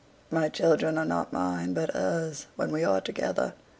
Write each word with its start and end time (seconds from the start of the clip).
My 0.31 0.49
children 0.49 0.97
are 0.97 1.05
not 1.05 1.31
mine, 1.31 1.75
but 1.75 1.91
hers, 1.91 2.47
when 2.55 2.71
we 2.71 2.83
are 2.83 3.01
together. 3.01 3.53